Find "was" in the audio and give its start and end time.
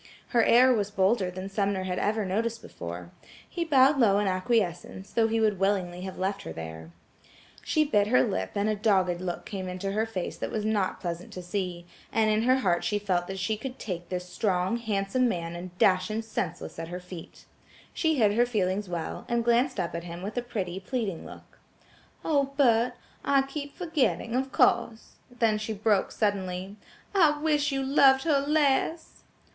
0.73-0.89, 10.49-10.65